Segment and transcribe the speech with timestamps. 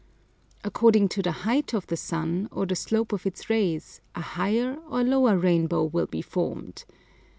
[0.63, 4.79] According to the height of the sun, or the slope of its rays, a higher
[4.89, 6.85] or lower rainbow will be formed.